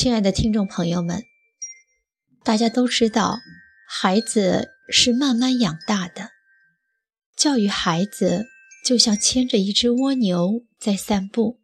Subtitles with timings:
[0.00, 1.24] 亲爱的听众朋友们，
[2.44, 3.40] 大家都知道，
[3.88, 6.30] 孩子是慢慢养大的。
[7.36, 8.46] 教育孩子
[8.86, 11.58] 就像牵着一只蜗牛在散步，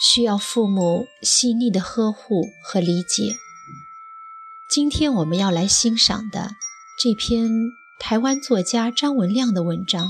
[0.00, 3.34] 需要父母细腻的呵护和理解。
[4.72, 6.52] 今天我们要来欣赏的
[7.02, 7.50] 这篇
[7.98, 10.06] 台湾作家张文亮的文章，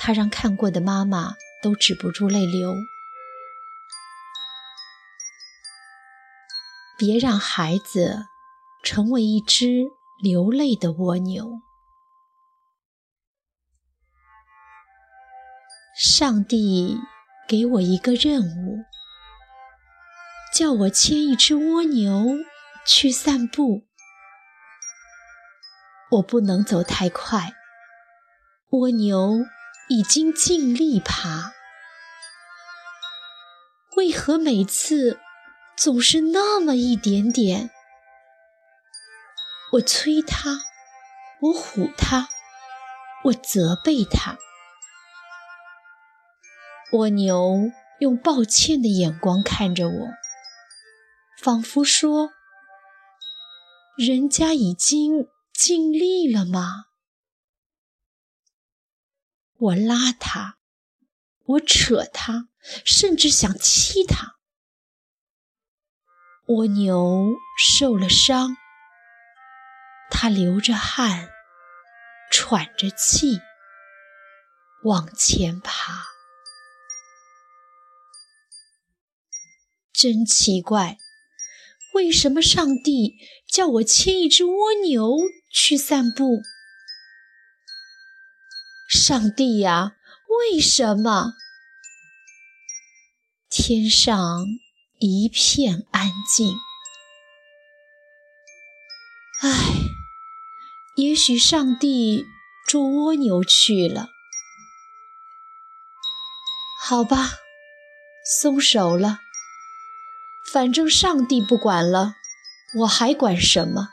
[0.00, 2.74] 他让看过的妈妈都止不住泪流。
[6.98, 8.26] 别让孩子
[8.82, 9.86] 成为一只
[10.22, 11.60] 流泪的蜗牛。
[15.96, 16.98] 上帝
[17.48, 18.84] 给我一个任务，
[20.54, 22.38] 叫我牵一只蜗牛
[22.86, 23.82] 去散步。
[26.12, 27.52] 我不能走太快，
[28.70, 29.44] 蜗牛
[29.88, 31.52] 已经尽力爬。
[33.96, 35.20] 为何每次？
[35.80, 37.70] 总是那么一点点，
[39.72, 40.60] 我催他，
[41.40, 42.28] 我唬他，
[43.24, 44.36] 我责备他。
[46.92, 50.08] 蜗牛用抱歉的眼光看着我，
[51.42, 52.28] 仿佛说
[53.96, 56.88] ：“人家已经尽力了吗？”
[59.56, 60.58] 我拉他，
[61.46, 62.50] 我扯他，
[62.84, 64.36] 甚至想气他。
[66.52, 68.56] 蜗牛受了伤，
[70.10, 71.30] 它流着汗，
[72.28, 73.38] 喘着气，
[74.82, 76.06] 往前爬。
[79.92, 80.98] 真奇怪，
[81.94, 83.14] 为什么上帝
[83.46, 85.18] 叫我牵一只蜗牛
[85.52, 86.42] 去散步？
[88.88, 89.92] 上帝呀，
[90.26, 91.34] 为什么？
[93.48, 94.44] 天上。
[95.02, 96.54] 一片安静。
[99.40, 99.48] 唉，
[100.94, 102.26] 也许上帝
[102.66, 104.10] 捉蜗牛去了。
[106.82, 107.30] 好吧，
[108.26, 109.20] 松手了。
[110.52, 112.16] 反正上帝不管了，
[112.80, 113.88] 我还管什么？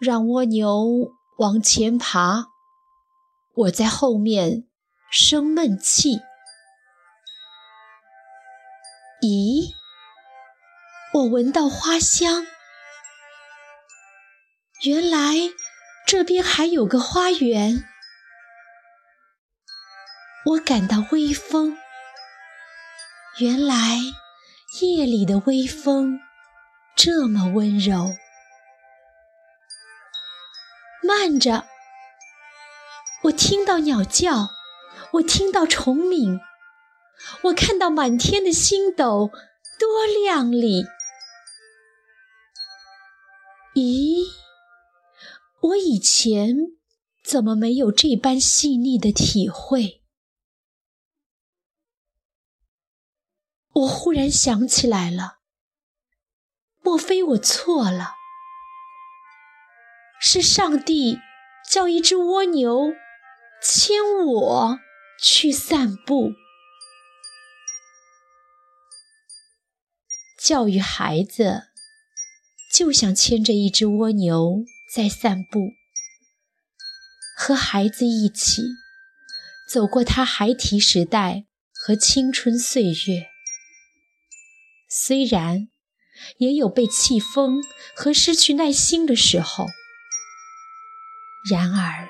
[0.00, 2.46] 让蜗牛往前爬，
[3.52, 4.66] 我在后面
[5.10, 6.20] 生闷气。
[11.32, 12.46] 闻到花香。
[14.82, 15.34] 原来
[16.06, 17.84] 这边还有个花园。
[20.44, 21.78] 我感到微风。
[23.38, 23.96] 原来
[24.82, 26.20] 夜里的微风
[26.94, 28.10] 这么温柔。
[31.02, 31.64] 慢着，
[33.22, 34.50] 我听到鸟叫，
[35.12, 36.42] 我听到虫鸣。
[37.44, 39.30] 我看到满天的星斗，
[39.78, 40.84] 多亮丽！
[43.74, 44.30] 咦，
[45.60, 46.54] 我以前
[47.24, 50.02] 怎么没有这般细腻的体会？
[53.72, 55.38] 我忽然想起来了，
[56.82, 58.12] 莫非我错了？
[60.20, 61.18] 是上帝
[61.70, 62.92] 叫一只蜗牛
[63.62, 64.78] 牵我
[65.18, 66.32] 去散步。
[70.36, 71.71] 教育孩子，
[72.82, 75.70] 就像牵着一只蜗牛在散步，
[77.38, 78.60] 和孩子一起
[79.70, 83.28] 走过他孩提时代和青春岁月。
[84.90, 85.68] 虽然
[86.38, 87.62] 也有被气疯
[87.94, 89.68] 和失去耐心的时候，
[91.48, 92.08] 然而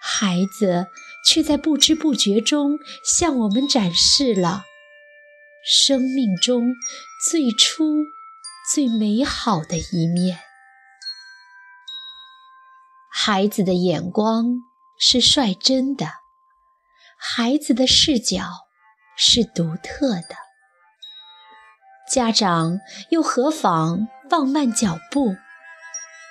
[0.00, 0.86] 孩子
[1.26, 4.64] 却在不知不觉中向我们展示了。
[5.62, 6.74] 生命中
[7.30, 8.06] 最初、
[8.70, 10.38] 最美好的一面。
[13.10, 14.46] 孩子的眼光
[14.98, 16.06] 是率真的，
[17.18, 18.44] 孩子的视角
[19.16, 20.36] 是独特的。
[22.10, 22.78] 家长
[23.10, 25.34] 又何妨放慢脚步，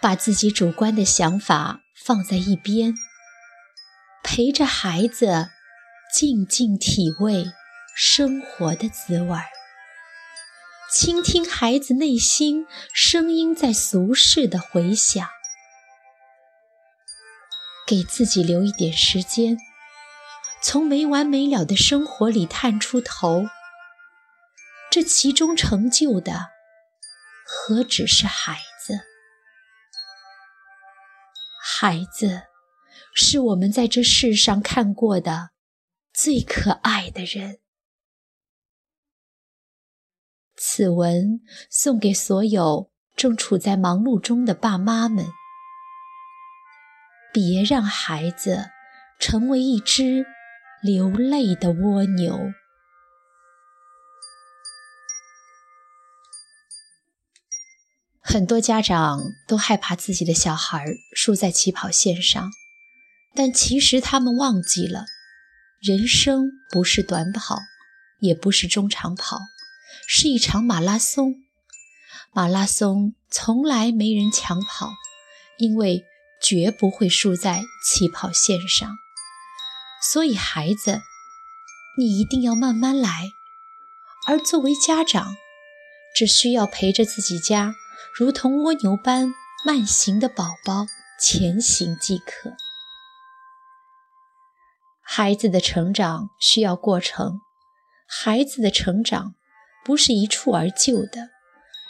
[0.00, 2.94] 把自己主观的想法放在一边，
[4.22, 5.50] 陪着孩子
[6.14, 7.52] 静静体味。
[7.96, 9.44] 生活的滋味儿
[10.90, 15.28] 倾听孩子内心声音在俗世的回响，
[17.86, 19.56] 给自己留一点时间，
[20.62, 23.46] 从没完没了的生活里探出头。
[24.90, 26.50] 这其中成就的，
[27.44, 29.00] 何止是孩子？
[31.60, 32.42] 孩子，
[33.12, 35.50] 是我们在这世上看过的
[36.12, 37.58] 最可爱的人。
[40.56, 45.26] 此文送给所有正处在忙碌中的爸妈们：
[47.32, 48.70] 别让孩子
[49.18, 50.24] 成为一只
[50.82, 52.38] 流泪的蜗牛。
[58.20, 60.84] 很多家长都害怕自己的小孩
[61.14, 62.50] 输在起跑线上，
[63.34, 65.04] 但其实他们忘记了，
[65.80, 67.58] 人生不是短跑，
[68.18, 69.38] 也不是中长跑，
[70.06, 71.36] 是一场马拉松。
[72.32, 74.90] 马拉松从来没人抢跑，
[75.58, 76.04] 因为
[76.42, 78.90] 绝不会输在起跑线上。
[80.02, 81.00] 所以，孩子，
[81.96, 83.30] 你一定要慢慢来。
[84.26, 85.36] 而作为家长，
[86.14, 87.74] 只需要陪着自己家。
[88.16, 89.34] 如同蜗牛般
[89.66, 90.86] 慢行的宝宝
[91.20, 92.54] 前行即可。
[95.02, 97.40] 孩子的成长需要过程，
[98.06, 99.34] 孩子的成长
[99.84, 101.30] 不是一蹴而就的，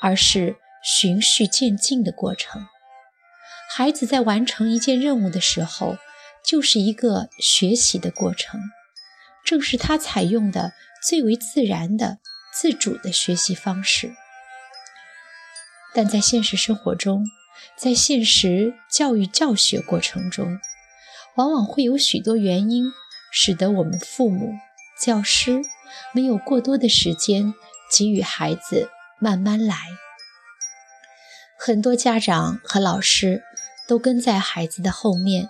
[0.00, 2.66] 而是循序渐进的过程。
[3.70, 5.96] 孩子在完成一件任务的时候，
[6.44, 8.60] 就是一个学习的过程，
[9.44, 10.72] 正是他采用的
[11.06, 12.18] 最为自然的
[12.52, 14.14] 自主的学习方式。
[15.94, 17.24] 但在现实生活中，
[17.76, 20.58] 在现实教育教学过程中，
[21.36, 22.92] 往往会有许多原因，
[23.32, 24.54] 使得我们父母、
[25.00, 25.62] 教师
[26.12, 27.54] 没有过多的时间
[27.94, 28.88] 给予孩子
[29.20, 29.76] 慢慢来。
[31.58, 33.42] 很多家长和老师
[33.86, 35.48] 都跟在孩子的后面，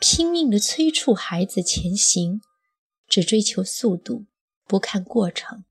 [0.00, 2.40] 拼命地催促孩子前行，
[3.08, 4.26] 只追求速度，
[4.66, 5.64] 不看过程，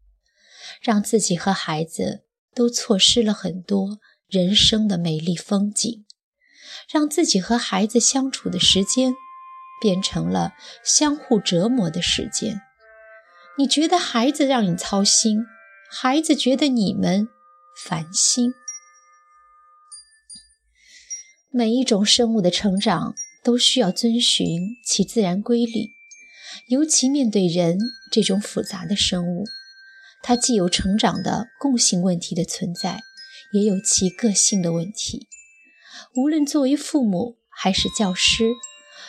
[0.81, 3.99] 让自己和孩子都错失了很多。
[4.27, 6.03] 人生的美丽风景，
[6.89, 9.13] 让自己和孩子相处的时间
[9.79, 12.59] 变成了相互折磨的时间。
[13.59, 15.45] 你觉得孩子让你操心，
[15.97, 17.29] 孩子觉得你们
[17.73, 18.53] 烦心。
[21.49, 25.87] 每一种生物的成长都需要遵循其自然规律，
[26.67, 27.77] 尤其面对人
[28.11, 29.45] 这种复杂的生物，
[30.21, 32.99] 它既有成长的共性问题的存在。
[33.53, 35.29] 也有其个性的问题。
[36.15, 38.51] 无论作为父母还是教师，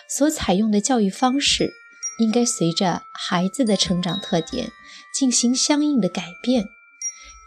[0.08, 1.72] 所采用的教育方式，
[2.20, 4.70] 应该随着孩子的成长特点
[5.12, 6.66] 进行相应的改变。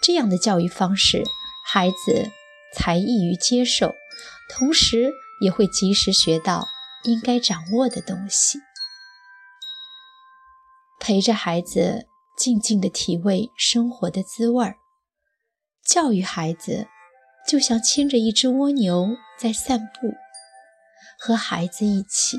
[0.01, 1.23] 这样的教育方式，
[1.65, 2.31] 孩子
[2.75, 3.93] 才易于接受，
[4.49, 5.11] 同时
[5.41, 6.65] 也会及时学到
[7.03, 8.59] 应该掌握的东西。
[10.99, 12.07] 陪着孩子
[12.37, 14.75] 静静地体味生活的滋味儿。
[15.85, 16.87] 教育孩子，
[17.47, 20.13] 就像牵着一只蜗牛在散步，
[21.19, 22.37] 和孩子一起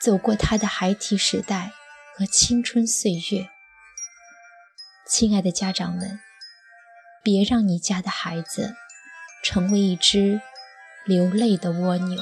[0.00, 1.72] 走过他的孩提时代
[2.16, 3.48] 和青春岁月。
[5.08, 6.20] 亲爱的家长们，
[7.30, 8.74] 别让你家的孩子
[9.44, 10.40] 成为一只
[11.04, 12.16] 流泪的蜗牛。